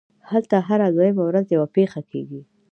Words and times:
هلته 0.31 0.55
هره 0.67 0.87
دویمه 0.95 1.23
ورځ 1.29 1.45
یوه 1.55 1.67
پېښه 1.75 2.01
کېږي 2.11 2.41